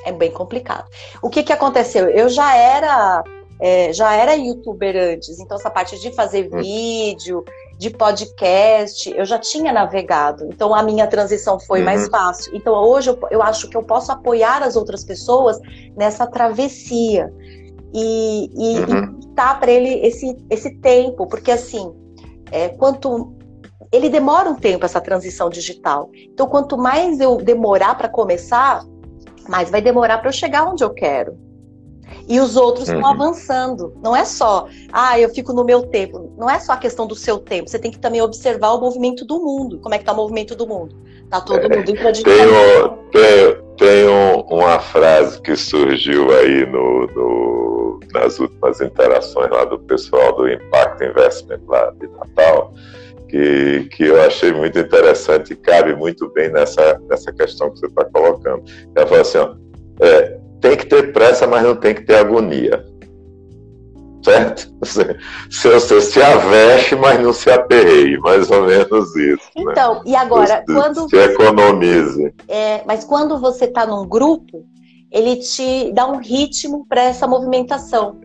[0.04, 0.88] é bem complicado.
[1.20, 2.08] O que, que aconteceu?
[2.08, 3.24] Eu já era
[3.60, 6.60] é, já era youtuber antes, então essa parte de fazer hum.
[6.60, 7.44] vídeo,
[7.78, 10.46] de podcast, eu já tinha navegado.
[10.46, 11.84] Então a minha transição foi uhum.
[11.84, 12.54] mais fácil.
[12.54, 15.58] Então hoje eu, eu, acho que eu posso apoiar as outras pessoas
[15.96, 17.32] nessa travessia
[17.92, 19.18] e, e, uhum.
[19.20, 21.92] e dar para ele esse, esse tempo, porque assim,
[22.50, 23.34] é, quanto
[23.92, 26.10] ele demora um tempo essa transição digital.
[26.14, 28.84] Então quanto mais eu demorar para começar,
[29.48, 31.36] mais vai demorar para eu chegar onde eu quero.
[32.28, 33.06] E os outros estão uhum.
[33.06, 33.94] avançando.
[34.02, 36.32] Não é só, ah, eu fico no meu tempo.
[36.38, 37.68] Não é só a questão do seu tempo.
[37.68, 39.78] Você tem que também observar o movimento do mundo.
[39.80, 40.96] Como é que está o movimento do mundo?
[41.24, 48.00] Está todo é, mundo indo tem, tem, um, uma frase que surgiu aí no, no,
[48.12, 52.72] nas últimas interações lá do pessoal do Impact Investment lá de Natal.
[53.28, 57.86] Que, que, eu achei muito interessante e cabe muito bem nessa, nessa questão que você
[57.86, 58.62] está colocando.
[58.94, 59.54] Ela falou assim: ó,
[60.00, 62.82] é, tem que ter pressa, mas não tem que ter agonia.
[64.24, 64.74] Certo?
[65.50, 69.50] Se você se aveste, mas não se aperreie, mais ou menos isso.
[69.54, 69.64] Né?
[69.70, 70.00] Então, né?
[70.06, 71.06] e agora, quando.
[71.10, 72.34] Se economize.
[72.48, 74.64] É, mas quando você está num grupo,
[75.12, 78.18] ele te dá um ritmo para essa movimentação.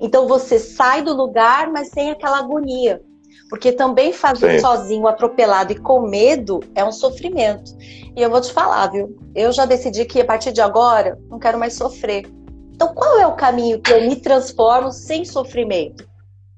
[0.00, 3.02] Então você sai do lugar, mas sem aquela agonia.
[3.48, 4.60] Porque também fazer Sim.
[4.60, 7.76] sozinho, atropelado e com medo é um sofrimento.
[8.16, 9.16] E eu vou te falar, viu?
[9.34, 12.26] Eu já decidi que a partir de agora não quero mais sofrer.
[12.72, 16.08] Então, qual é o caminho que eu me transformo sem sofrimento?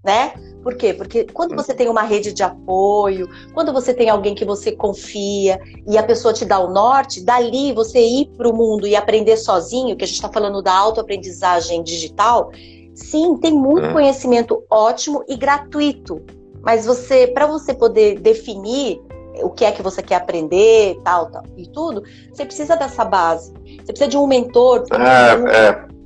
[0.02, 0.32] Né?
[0.62, 0.94] Por quê?
[0.94, 5.60] Porque quando você tem uma rede de apoio, quando você tem alguém que você confia
[5.86, 9.36] e a pessoa te dá o norte, dali você ir para o mundo e aprender
[9.36, 12.50] sozinho, que a gente está falando da autoaprendizagem digital,
[12.96, 13.92] Sim, tem muito hum.
[13.92, 16.24] conhecimento ótimo e gratuito.
[16.66, 19.00] Mas você, para você poder definir
[19.40, 22.02] o que é que você quer aprender, tal, tal, e tudo,
[22.32, 23.52] você precisa dessa base.
[23.52, 24.82] Você precisa de um mentor.
[24.90, 25.96] É, é.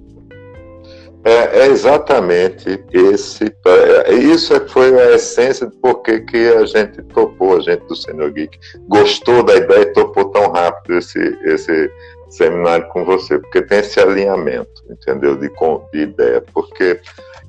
[1.23, 3.45] É, é, exatamente esse.
[3.67, 7.97] É, isso é, foi a essência de por que a gente topou, a gente do
[7.97, 11.91] Senior Geek, gostou da ideia e topou tão rápido esse, esse
[12.31, 15.37] seminário com você, porque tem esse alinhamento, entendeu?
[15.37, 15.51] De,
[15.93, 16.43] de ideia.
[16.55, 17.01] Porque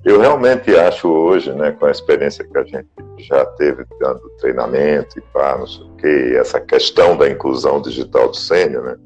[0.03, 2.87] eu realmente acho hoje, né, com a experiência que a gente
[3.19, 8.29] já teve dando treinamento e pá, não sei o quê, essa questão da inclusão digital
[8.29, 8.97] do sênior, né,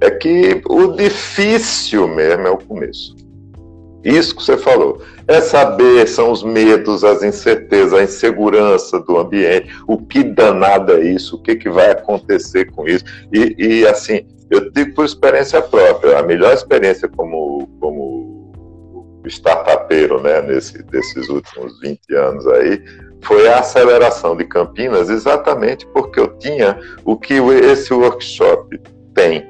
[0.00, 3.14] é que o difícil mesmo é o começo.
[4.02, 5.02] Isso que você falou.
[5.28, 11.04] É saber, são os medos, as incertezas, a insegurança do ambiente, o que danado é
[11.04, 13.04] isso, o que, que vai acontecer com isso.
[13.32, 18.52] E, e assim, eu digo por experiência própria, a melhor experiência como, como
[19.26, 22.82] startupeiro, né, nesse, desses últimos 20 anos aí,
[23.22, 28.80] foi a aceleração de Campinas, exatamente porque eu tinha o que esse workshop
[29.14, 29.48] tem.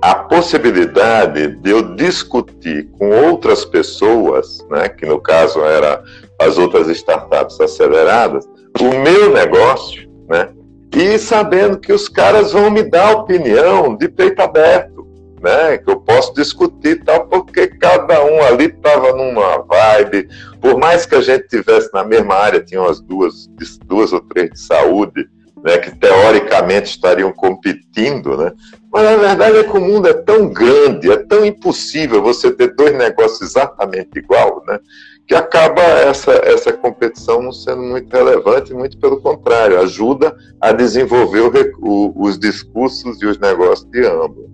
[0.00, 6.00] A possibilidade de eu discutir com outras pessoas, né, que no caso era
[6.40, 8.46] as outras startups aceleradas,
[8.80, 10.50] o meu negócio, né,
[10.92, 15.06] e sabendo que os caras vão me dar opinião de peito aberto,
[15.40, 20.28] né, que eu posso discutir tal, porque cada um ali estava numa vibe,
[20.60, 23.48] por mais que a gente tivesse na mesma área, tinha umas duas,
[23.86, 25.28] duas ou três de saúde,
[25.62, 28.52] né, que teoricamente estariam competindo, né?
[28.92, 32.74] Mas a verdade é que o mundo é tão grande, é tão impossível você ter
[32.74, 34.78] dois negócios exatamente igual, né?
[35.28, 41.74] Que acaba essa, essa competição não sendo muito relevante, muito pelo contrário, ajuda a desenvolver
[41.80, 44.46] o, o, os discursos e os negócios de ambos.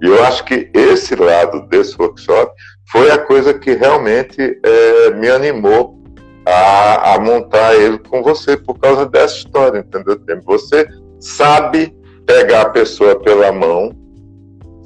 [0.00, 2.52] E eu acho que esse lado desse workshop
[2.90, 6.00] foi a coisa que realmente é, me animou
[6.46, 10.20] a, a montar ele com você por causa dessa história, entendeu?
[10.44, 10.86] Você
[11.20, 14.01] sabe pegar a pessoa pela mão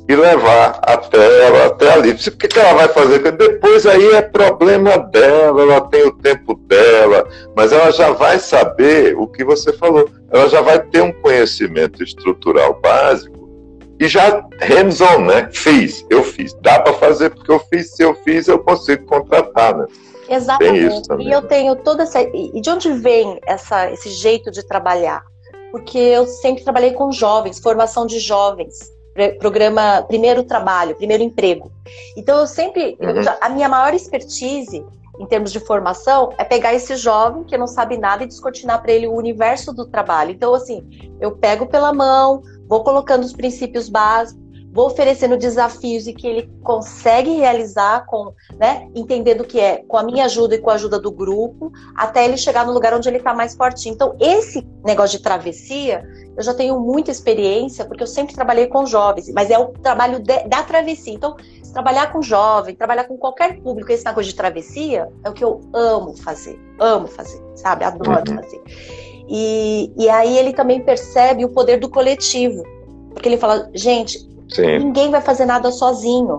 [0.08, 2.12] e levar até ela até ali.
[2.12, 3.32] O que, que ela vai fazer?
[3.32, 9.16] Depois aí é problema dela, ela tem o tempo dela, mas ela já vai saber
[9.16, 10.08] o que você falou.
[10.30, 13.36] Ela já vai ter um conhecimento estrutural básico
[13.98, 15.48] e já hands-on, né?
[15.52, 16.54] Fiz, eu fiz.
[16.60, 17.92] Dá para fazer porque eu fiz.
[17.92, 19.86] Se eu fiz, eu consigo contratar, né?
[20.28, 21.08] Exatamente.
[21.18, 22.20] E eu tenho toda essa.
[22.20, 25.24] E de onde vem essa, esse jeito de trabalhar?
[25.72, 28.92] Porque eu sempre trabalhei com jovens, formação de jovens,
[29.38, 31.70] programa Primeiro Trabalho, Primeiro Emprego.
[32.16, 32.96] Então eu sempre.
[33.00, 33.22] Uhum.
[33.40, 34.84] a minha maior expertise
[35.18, 38.92] em termos de formação é pegar esse jovem que não sabe nada e descortinar para
[38.92, 40.30] ele o universo do trabalho.
[40.30, 40.86] Então, assim,
[41.20, 44.45] eu pego pela mão, vou colocando os princípios básicos
[44.76, 50.02] vou oferecendo desafios e que ele consegue realizar com, né, entendendo que é com a
[50.02, 53.16] minha ajuda e com a ajuda do grupo, até ele chegar no lugar onde ele
[53.16, 53.94] está mais fortinho.
[53.94, 56.04] Então, esse negócio de travessia,
[56.36, 60.20] eu já tenho muita experiência, porque eu sempre trabalhei com jovens, mas é o trabalho
[60.20, 61.14] de, da travessia.
[61.14, 61.36] Então,
[61.72, 65.62] trabalhar com jovem, trabalhar com qualquer público, esse negócio de travessia, é o que eu
[65.72, 67.82] amo fazer, amo fazer, sabe?
[67.82, 68.42] Adoro uhum.
[68.42, 68.62] fazer.
[69.26, 72.62] E, e aí ele também percebe o poder do coletivo,
[73.14, 74.78] porque ele fala, gente, Sim.
[74.78, 76.36] Ninguém vai fazer nada sozinho,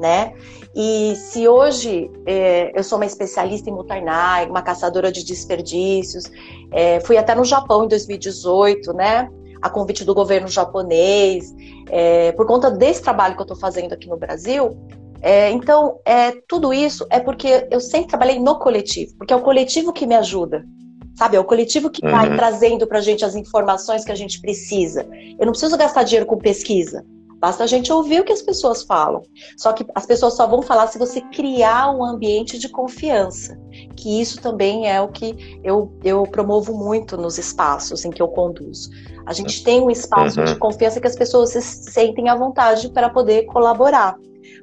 [0.00, 0.32] né?
[0.74, 6.24] E se hoje é, eu sou uma especialista em Mutarnai, uma caçadora de desperdícios,
[6.70, 9.28] é, fui até no Japão em 2018, né?
[9.60, 11.54] A convite do governo japonês,
[11.90, 14.76] é, por conta desse trabalho que eu estou fazendo aqui no Brasil.
[15.20, 19.42] É, então, é, tudo isso é porque eu sempre trabalhei no coletivo, porque é o
[19.42, 20.64] coletivo que me ajuda,
[21.14, 21.36] sabe?
[21.36, 22.36] É o coletivo que vai uhum.
[22.36, 25.06] trazendo para a gente as informações que a gente precisa.
[25.38, 27.04] Eu não preciso gastar dinheiro com pesquisa.
[27.42, 29.20] Basta a gente ouvir o que as pessoas falam.
[29.56, 33.58] Só que as pessoas só vão falar se você criar um ambiente de confiança.
[33.96, 38.28] Que isso também é o que eu, eu promovo muito nos espaços em que eu
[38.28, 38.90] conduzo.
[39.26, 40.44] A gente tem um espaço uhum.
[40.44, 44.14] de confiança que as pessoas se sentem à vontade para poder colaborar.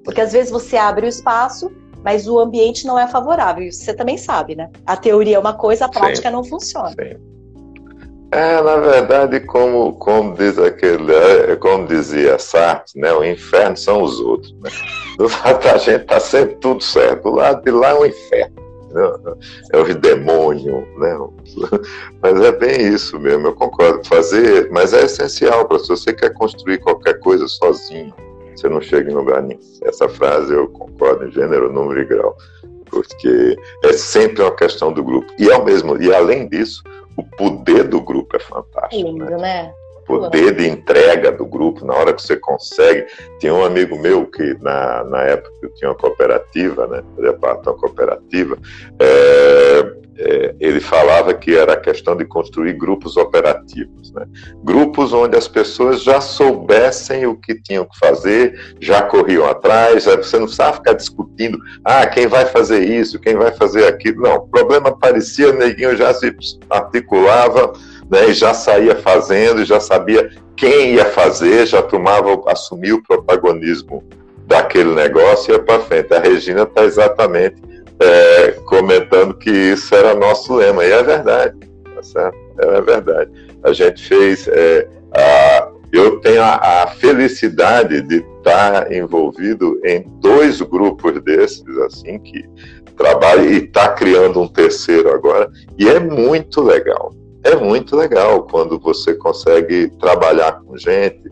[0.06, 1.70] Porque às vezes você abre o espaço,
[2.02, 3.68] mas o ambiente não é favorável.
[3.68, 4.70] Isso você também sabe, né?
[4.86, 6.34] A teoria é uma coisa, a prática Sim.
[6.34, 6.92] não funciona.
[6.92, 7.39] Sim.
[8.32, 14.04] É, na verdade, como, como diz aquele, é, como dizia Sartre, né, o inferno são
[14.04, 14.54] os outros.
[14.62, 14.70] Né?
[15.18, 18.56] Do lado da gente tá sempre tudo certo, do lado de lá é o inferno.
[18.92, 19.36] Né?
[19.74, 21.18] É o demônio, né?
[22.22, 24.08] Mas é bem isso mesmo, eu concordo.
[24.08, 28.14] Fazer, mas é essencial para se você quer construir qualquer coisa sozinho,
[28.56, 29.60] você não chega em lugar nenhum.
[29.84, 32.36] Essa frase eu concordo em gênero, número e grau,
[32.86, 35.32] porque é sempre uma questão do grupo.
[35.40, 36.84] E ao mesmo, e além disso,
[37.20, 39.08] o poder do grupo é fantástico.
[39.08, 39.38] Lindo, né?
[39.38, 39.74] né?
[40.10, 43.06] Poder de entrega do grupo, na hora que você consegue.
[43.40, 47.04] Tinha um amigo meu que, na, na época, eu tinha uma cooperativa, né?
[47.16, 48.58] Fazia parte de uma cooperativa.
[49.00, 54.26] É, é, ele falava que era a questão de construir grupos operativos, né?
[54.64, 60.38] grupos onde as pessoas já soubessem o que tinham que fazer, já corriam atrás, você
[60.38, 64.48] não precisava ficar discutindo, ah, quem vai fazer isso, quem vai fazer aquilo, não, o
[64.48, 66.36] problema aparecia, o neguinho já se
[66.70, 67.72] articulava,
[68.10, 74.04] né, e já saía fazendo, já sabia quem ia fazer, já tomava, assumia o protagonismo
[74.46, 76.14] daquele negócio e ia para frente.
[76.14, 77.62] A Regina está exatamente
[78.00, 81.56] é, comentando que isso era nosso lema, e é verdade,
[81.96, 82.38] tá certo?
[82.60, 83.32] É verdade.
[83.64, 84.48] A gente fez.
[84.48, 92.20] É, a, eu tenho a, a, felicidade de estar envolvido em dois grupos desses, assim,
[92.20, 92.48] que
[92.96, 97.14] trabalham e está criando um terceiro agora, e é muito legal.
[97.44, 101.24] É muito legal quando você consegue trabalhar com gente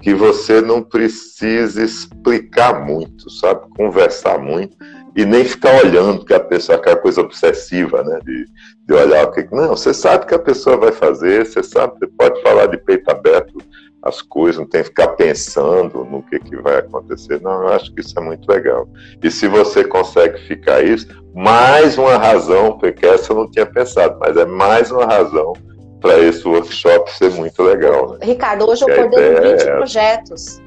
[0.00, 3.68] que você não precisa explicar muito, sabe?
[3.76, 4.76] Conversar muito
[5.14, 8.18] e nem ficar olhando que a pessoa aquela coisa obsessiva, né?
[8.24, 8.44] De,
[8.86, 9.46] de olhar o que.
[9.54, 13.08] Não, você sabe que a pessoa vai fazer, você sabe, você pode falar de peito
[13.10, 13.54] aberto
[14.02, 17.40] as coisas, não tem que ficar pensando no que, que vai acontecer.
[17.40, 18.88] Não, eu acho que isso é muito legal.
[19.22, 24.18] E se você consegue ficar isso, mais uma razão, porque essa eu não tinha pensado,
[24.18, 25.52] mas é mais uma razão
[26.00, 28.10] para esse workshop ser muito legal.
[28.10, 28.18] Né?
[28.22, 29.76] Ricardo, hoje porque eu coordeno 20 é...
[29.76, 30.62] projetos.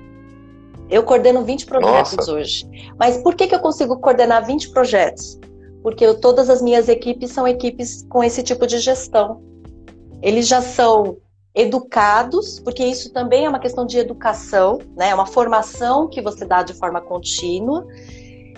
[0.90, 2.32] Eu coordeno 20 projetos Nossa.
[2.32, 2.66] hoje.
[2.98, 5.38] Mas por que, que eu consigo coordenar 20 projetos?
[5.84, 9.42] Porque eu, todas as minhas equipes são equipes com esse tipo de gestão.
[10.22, 11.18] Eles já são
[11.56, 15.10] educados, porque isso também é uma questão de educação, né?
[15.10, 17.88] É uma formação que você dá de forma contínua.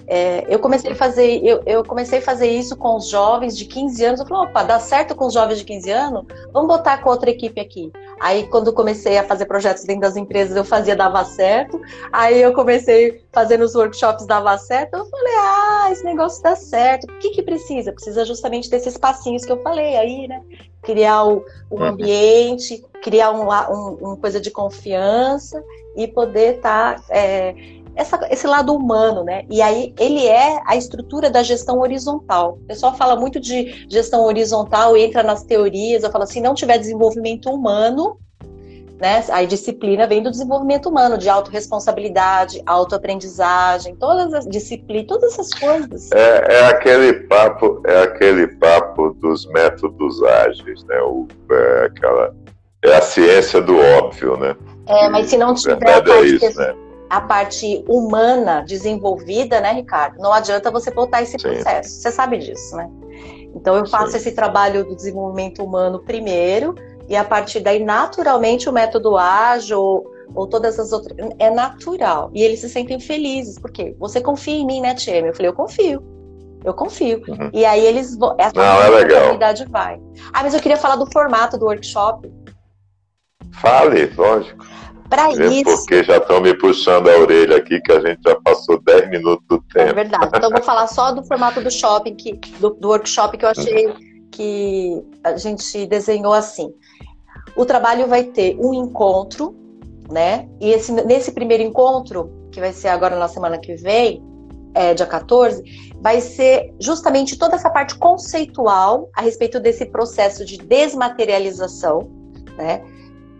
[0.10, 3.66] É, eu comecei a fazer, eu, eu, comecei a fazer isso com os jovens de
[3.66, 4.20] 15 anos.
[4.22, 6.26] Eu falei, opa, dá certo com os jovens de 15 anos?
[6.54, 7.92] Vamos botar com outra equipe aqui.
[8.20, 11.82] Aí, quando comecei a fazer projetos dentro das empresas, eu fazia dava certo.
[12.14, 14.96] Aí, eu comecei fazendo os workshops dava certo.
[14.96, 17.04] Eu falei, ah, esse negócio dá certo.
[17.04, 17.92] O que que precisa?
[17.92, 20.42] Precisa justamente desses passinhos que eu falei aí, né?
[20.82, 21.84] Criar o, um uhum.
[21.84, 25.62] ambiente, criar um, um, uma coisa de confiança
[25.98, 27.56] e poder estar tá, é,
[27.98, 29.44] essa, esse lado humano, né?
[29.50, 32.60] E aí ele é a estrutura da gestão horizontal.
[32.62, 36.78] O pessoal fala muito de gestão horizontal, entra nas teorias, eu falo assim, não tiver
[36.78, 38.18] desenvolvimento humano,
[39.00, 39.24] né?
[39.30, 46.12] A disciplina vem do desenvolvimento humano, de autorresponsabilidade, autoaprendizagem, todas as disciplinas, todas essas coisas.
[46.12, 51.00] É, é, aquele papo, é aquele papo dos métodos ágeis, né?
[51.02, 52.34] O, é aquela
[52.86, 54.56] é a ciência do óbvio, né?
[54.88, 56.76] É, mas se não tiver a parte, é isso, né?
[57.10, 60.20] A parte humana desenvolvida, né, Ricardo?
[60.20, 61.50] Não adianta você botar esse Sim.
[61.50, 61.90] processo.
[61.90, 62.90] Você sabe disso, né?
[63.56, 64.18] Então eu faço Sim.
[64.18, 66.76] esse trabalho do desenvolvimento humano primeiro
[67.08, 72.30] e a partir daí naturalmente o método ágil ou, ou todas as outras é natural
[72.34, 75.20] e eles se sentem felizes porque você confia em mim, né, Tia?
[75.20, 76.04] Eu falei eu confio.
[76.64, 77.24] Eu confio.
[77.28, 77.50] Uhum.
[77.54, 78.36] E aí eles vão.
[78.38, 79.38] Essa Não, é legal.
[79.70, 80.02] vai.
[80.34, 82.30] Ah, mas eu queria falar do formato do workshop.
[83.54, 84.66] Fale, lógico.
[85.10, 85.64] Para isso.
[85.64, 89.46] Porque já estão me puxando a orelha aqui, que a gente já passou 10 minutos
[89.48, 89.90] do é tempo.
[89.92, 90.32] É verdade.
[90.36, 93.94] Então, vou falar só do formato do shopping, que, do, do workshop que eu achei
[94.32, 96.74] que a gente desenhou assim.
[97.56, 99.56] O trabalho vai ter um encontro,
[100.12, 100.48] né?
[100.60, 104.22] E esse, nesse primeiro encontro, que vai ser agora na semana que vem,
[104.74, 105.64] é, dia 14,
[106.02, 112.12] vai ser justamente toda essa parte conceitual a respeito desse processo de desmaterialização,
[112.58, 112.84] né?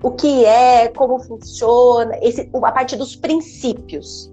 [0.02, 4.32] O que é, como funciona, esse, a parte dos princípios.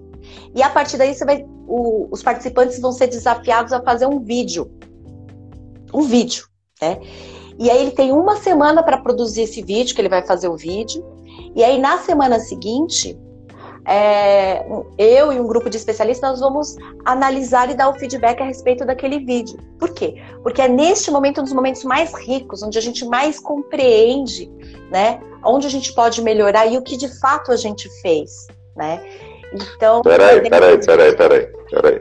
[0.54, 4.20] E a partir daí você vai, o, os participantes vão ser desafiados a fazer um
[4.20, 4.70] vídeo,
[5.92, 6.46] um vídeo,
[6.80, 7.00] né?
[7.58, 10.56] E aí ele tem uma semana para produzir esse vídeo, que ele vai fazer o
[10.56, 11.04] vídeo.
[11.54, 13.18] E aí na semana seguinte,
[13.86, 14.64] é,
[14.96, 18.84] eu e um grupo de especialistas nós vamos analisar e dar o feedback a respeito
[18.84, 19.58] daquele vídeo.
[19.78, 20.22] Por quê?
[20.42, 24.50] Porque é neste momento um dos momentos mais ricos, onde a gente mais compreende,
[24.90, 29.02] né, onde a gente pode melhorar e o que de fato a gente fez, né?
[29.52, 30.02] Então.
[30.02, 32.00] Peraí, peraí, peraí, peraí, peraí.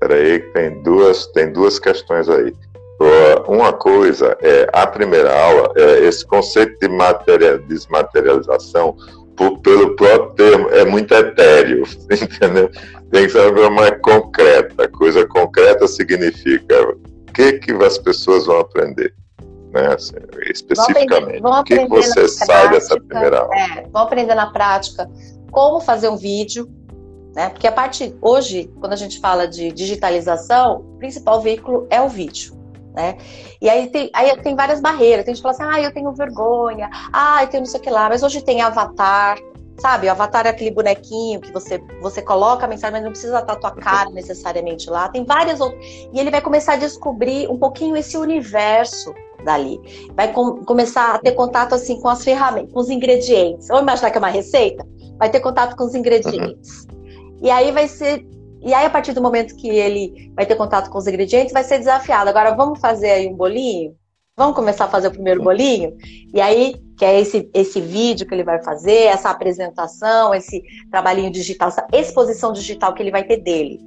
[0.00, 2.54] Peraí, tem duas, tem duas questões aí.
[3.46, 8.94] Uma coisa é a primeira aula, é esse conceito de material, desmaterialização,
[9.62, 12.70] pelo próprio termo, é muito etéreo, entendeu?
[13.10, 14.88] Tem que ser uma concreta.
[14.88, 19.14] Coisa concreta significa o que, que as pessoas vão aprender
[19.72, 19.94] né?
[19.94, 20.14] Assim,
[20.50, 21.40] especificamente.
[21.40, 23.54] Vão aprender, vão o que, você sai prática, dessa primeira aula?
[23.54, 25.08] É, vão aprender na prática
[25.50, 26.68] como fazer um vídeo,
[27.34, 27.48] né?
[27.50, 32.08] Porque a parte hoje, quando a gente fala de digitalização, o principal veículo é o
[32.08, 32.59] vídeo.
[32.94, 33.16] Né?
[33.60, 35.24] E aí tem, aí tem várias barreiras.
[35.24, 37.82] Tem gente que fala assim, ah, eu tenho vergonha, ah, eu tenho não sei o
[37.82, 39.38] que lá, mas hoje tem avatar,
[39.78, 40.06] sabe?
[40.06, 43.52] O avatar é aquele bonequinho que você, você coloca a mensagem, mas não precisa estar
[43.52, 45.08] a tua cara necessariamente lá.
[45.08, 45.84] Tem várias outras.
[46.12, 49.14] E ele vai começar a descobrir um pouquinho esse universo
[49.44, 49.80] dali.
[50.14, 53.68] Vai com, começar a ter contato assim com as ferramentas, com os ingredientes.
[53.68, 54.86] Vamos imaginar que é uma receita?
[55.18, 56.86] Vai ter contato com os ingredientes.
[56.92, 57.38] Uhum.
[57.42, 58.26] E aí vai ser
[58.62, 61.64] e aí, a partir do momento que ele vai ter contato com os ingredientes, vai
[61.64, 62.28] ser desafiado.
[62.28, 63.96] Agora, vamos fazer aí um bolinho?
[64.36, 65.96] Vamos começar a fazer o primeiro bolinho?
[66.32, 71.30] E aí, que é esse, esse vídeo que ele vai fazer, essa apresentação, esse trabalhinho
[71.30, 73.80] digital, essa exposição digital que ele vai ter dele.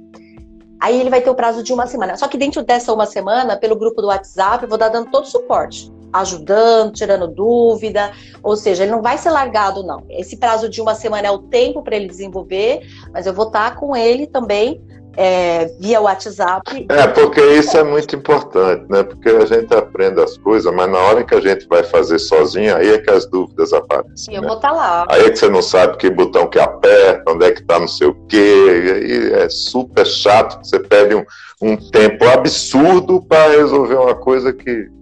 [0.80, 2.16] Aí ele vai ter o prazo de uma semana.
[2.16, 5.24] Só que dentro dessa uma semana, pelo grupo do WhatsApp, eu vou dar dando todo
[5.24, 8.12] o suporte ajudando, tirando dúvida,
[8.42, 10.04] ou seja, ele não vai ser largado, não.
[10.08, 12.80] Esse prazo de uma semana é o tempo para ele desenvolver,
[13.12, 14.80] mas eu vou estar com ele também
[15.16, 16.86] é, via WhatsApp.
[16.88, 19.02] É, porque isso é muito importante, né?
[19.02, 22.76] Porque a gente aprende as coisas, mas na hora que a gente vai fazer sozinho,
[22.76, 24.34] aí é que as dúvidas aparecem.
[24.34, 24.48] E eu né?
[24.48, 25.06] vou estar lá.
[25.08, 27.88] Aí é que você não sabe que botão que aperta, onde é que está não
[27.88, 29.02] sei o quê.
[29.06, 31.24] E é super chato, você perde um,
[31.62, 34.93] um tempo absurdo para resolver uma coisa que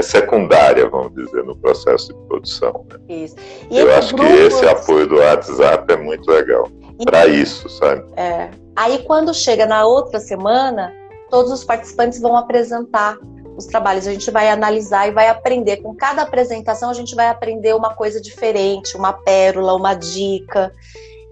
[0.00, 2.86] é secundária, vamos dizer, no processo de produção.
[2.90, 3.24] Né?
[3.24, 3.36] Isso.
[3.70, 4.34] E Eu acho grupos...
[4.34, 6.68] que esse apoio do WhatsApp é muito legal
[7.04, 8.04] para isso, sabe?
[8.16, 8.50] É.
[8.76, 10.92] Aí quando chega na outra semana,
[11.30, 13.18] todos os participantes vão apresentar
[13.56, 14.06] os trabalhos.
[14.06, 15.78] A gente vai analisar e vai aprender.
[15.78, 20.72] Com cada apresentação, a gente vai aprender uma coisa diferente, uma pérola, uma dica.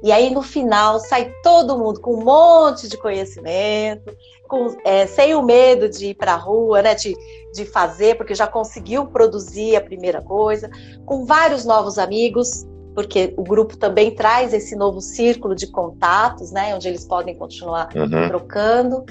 [0.03, 4.17] E aí, no final, sai todo mundo com um monte de conhecimento,
[4.49, 7.15] com, é, sem o medo de ir para a rua, né, de,
[7.53, 10.71] de fazer, porque já conseguiu produzir a primeira coisa,
[11.05, 16.75] com vários novos amigos, porque o grupo também traz esse novo círculo de contatos, né,
[16.75, 18.29] onde eles podem continuar uhum.
[18.29, 19.05] trocando,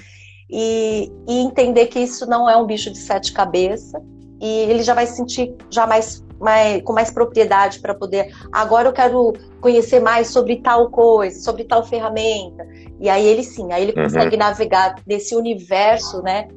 [0.49, 4.01] e, e entender que isso não é um bicho de sete cabeças,
[4.41, 8.33] e ele já vai se sentir já mais mais, com mais propriedade para poder.
[8.51, 12.67] Agora eu quero conhecer mais sobre tal coisa, sobre tal ferramenta.
[12.99, 14.03] E aí ele sim, aí ele uhum.
[14.03, 16.47] consegue navegar nesse universo, né,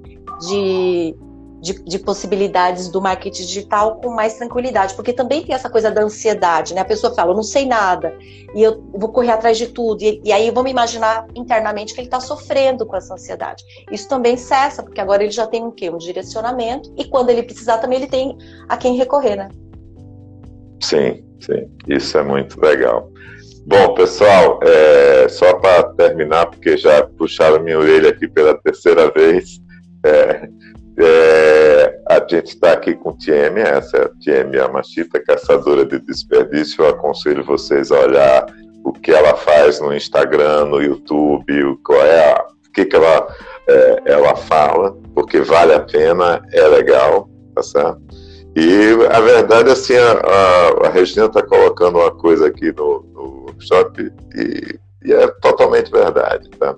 [0.40, 1.14] de,
[1.60, 6.02] de, de, possibilidades do marketing digital com mais tranquilidade, porque também tem essa coisa da
[6.02, 6.80] ansiedade, né?
[6.80, 8.16] A pessoa fala, eu não sei nada,
[8.54, 12.06] e eu vou correr atrás de tudo, e, e aí vamos imaginar internamente que ele
[12.06, 13.62] está sofrendo com essa ansiedade.
[13.92, 15.90] Isso também cessa, porque agora ele já tem um quê?
[15.90, 19.48] Um direcionamento, e quando ele precisar também ele tem a quem recorrer, né?
[20.80, 23.10] Sim, sim, isso é muito legal.
[23.66, 29.60] Bom, pessoal, é, só para terminar, porque já puxaram minha orelha aqui pela terceira vez,
[30.04, 30.48] é,
[30.98, 36.82] é, a gente está aqui com Tieme, essa é a Tieme Amachita, caçadora de desperdício.
[36.82, 38.46] Eu aconselho vocês a olhar
[38.84, 42.96] o que ela faz no Instagram, no YouTube, o, qual é a, o que, que
[42.96, 43.28] ela,
[43.68, 48.00] é, ela fala, porque vale a pena, é legal, tá certo?
[48.56, 53.44] E a verdade, assim, a, a, a Regina está colocando uma coisa aqui no, no
[53.46, 56.48] workshop e, e, é totalmente verdade.
[56.58, 56.74] Tá?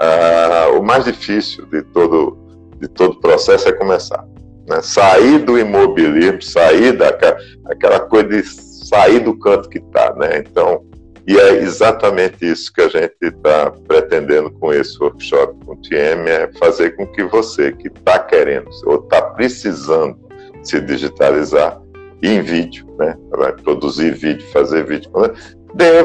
[0.00, 2.38] Ah, o mais difícil de todo
[2.78, 4.24] de todo processo é começar.
[4.68, 4.80] Né?
[4.82, 10.14] Sair do imobilismo, sair daquela coisa de sair do canto que está.
[10.14, 10.38] Né?
[10.38, 10.84] Então,
[11.26, 16.28] e é exatamente isso que a gente está pretendendo com esse workshop com o TM,
[16.28, 20.27] é fazer com que você que está querendo ou está precisando
[20.62, 21.80] se digitalizar
[22.22, 23.16] em vídeo, né?
[23.30, 25.10] Vai produzir vídeo, fazer vídeo.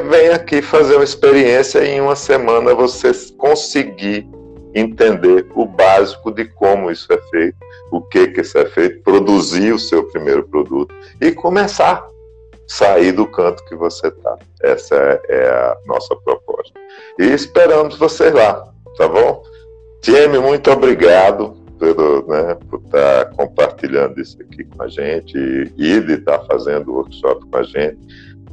[0.09, 4.27] Vem aqui fazer uma experiência e em uma semana você conseguir
[4.75, 7.57] entender o básico de como isso é feito,
[7.91, 12.05] o que que isso é feito, produzir o seu primeiro produto e começar
[12.67, 14.37] sair do canto que você está.
[14.61, 16.73] Essa é, é a nossa proposta.
[17.19, 19.43] E esperamos vocês lá, tá bom?
[20.01, 25.99] Tieme, muito obrigado pelo, né, por estar tá compartilhando isso aqui com a gente e
[25.99, 27.97] de estar tá fazendo o workshop com a gente.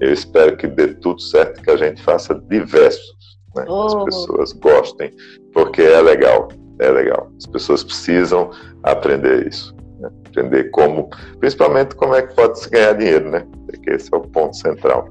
[0.00, 3.86] Eu espero que dê tudo certo, que a gente faça diversos, né, oh.
[3.86, 5.10] as pessoas gostem,
[5.52, 6.48] porque é legal,
[6.78, 7.30] é legal.
[7.36, 8.50] As pessoas precisam
[8.82, 13.46] aprender isso, né, aprender como, principalmente como é que pode se ganhar dinheiro, né?
[13.66, 15.08] Porque esse é o ponto central.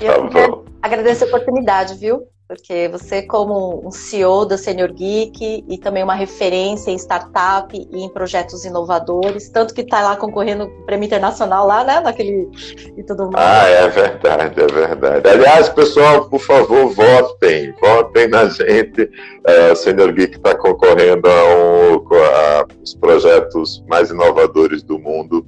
[0.00, 2.26] Eu tá agradeço a oportunidade, viu?
[2.54, 8.04] Porque você, como um CEO da Senior Geek e também uma referência em startup e
[8.04, 12.50] em projetos inovadores, tanto que está lá concorrendo prêmio internacional lá, né, naquele
[12.94, 13.46] e tudo mais.
[13.46, 15.28] Ah, é verdade, é verdade.
[15.28, 19.10] Aliás, pessoal, por favor, votem, votem na gente.
[19.46, 25.46] É, Senior Geek está concorrendo a, um, a os projetos mais inovadores do mundo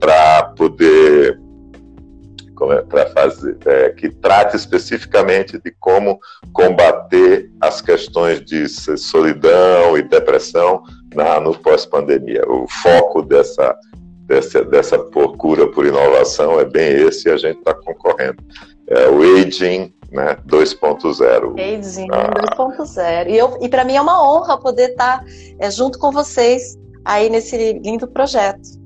[0.00, 1.43] para poder
[2.88, 6.18] para fazer é, que trate especificamente de como
[6.52, 10.82] combater as questões de solidão e depressão
[11.14, 12.42] na, no pós-pandemia.
[12.48, 13.76] O foco dessa,
[14.26, 18.42] dessa, dessa procura por inovação é bem esse e a gente está concorrendo.
[18.86, 21.58] É o Aging né, 2.0.
[21.58, 22.30] Aging ah.
[22.56, 23.26] 2.0.
[23.28, 25.24] E, e para mim é uma honra poder estar tá,
[25.58, 28.83] é, junto com vocês aí nesse lindo projeto.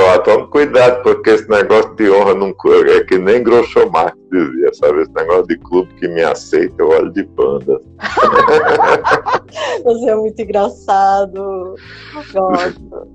[0.00, 2.54] Ó, tome cuidado, porque esse negócio de honra não
[2.88, 5.02] é que nem Groucho Marx dizia, sabe?
[5.02, 7.80] Esse negócio de clube que me aceita, eu olho de banda.
[9.84, 11.74] Você é muito engraçado.
[12.32, 13.08] Gosto.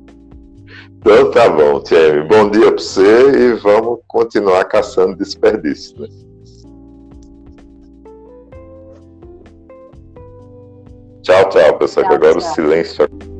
[0.97, 2.27] Então tá bom, Tieme.
[2.27, 5.99] Bom dia para você e vamos continuar caçando desperdício.
[5.99, 6.07] Né?
[11.21, 12.05] Tchau, tchau, pessoal.
[12.05, 12.51] Tchau, que agora tchau.
[12.51, 13.32] o silêncio